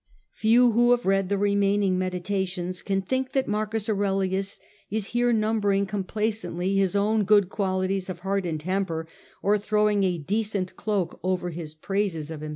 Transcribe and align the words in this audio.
Few 0.31 0.71
who 0.71 0.89
have 0.89 1.05
read 1.05 1.29
the 1.29 1.37
remaining 1.37 1.95
Meditations 1.99 2.81
can 2.81 3.01
think 3.01 3.33
that 3.33 3.47
M. 3.47 3.53
Aurelius 3.55 4.59
is 4.89 5.05
here 5.09 5.31
numbering 5.31 5.85
com 5.85 6.05
placently 6.05 6.75
his 6.77 6.95
own 6.95 7.23
good 7.23 7.49
qualities 7.49 8.09
of 8.09 8.21
heart 8.21 8.47
and 8.47 8.59
temper, 8.59 9.07
or 9.43 9.59
throwing 9.59 10.03
a 10.03 10.17
decent 10.17 10.75
cloak 10.75 11.19
over 11.21 11.51
his 11.51 11.75
praises 11.75 12.31
of 12.31 12.41
himself. 12.41 12.49